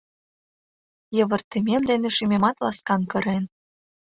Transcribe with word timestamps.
Йывыртымем 1.17 1.81
дене 1.89 2.07
шӱмемат 2.15 2.57
ласкан 2.65 3.01
кырен. 3.11 3.43